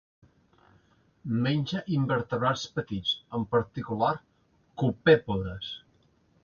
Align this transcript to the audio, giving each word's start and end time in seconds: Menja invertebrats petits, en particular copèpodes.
Menja 1.43 1.83
invertebrats 1.97 2.65
petits, 2.79 3.13
en 3.39 3.47
particular 3.55 4.13
copèpodes. 4.85 5.75